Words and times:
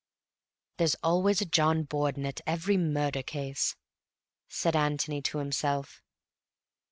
"There's 0.77 0.95
always 1.03 1.41
a 1.41 1.45
John 1.45 1.83
Borden 1.83 2.25
at 2.25 2.41
every 2.47 2.75
murder 2.75 3.21
case," 3.21 3.75
said 4.49 4.75
Antony 4.75 5.21
to 5.21 5.37
himself. 5.37 6.01